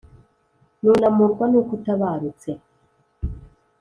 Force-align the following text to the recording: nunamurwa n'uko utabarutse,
nunamurwa 0.81 1.43
n'uko 1.51 1.71
utabarutse, 1.77 2.49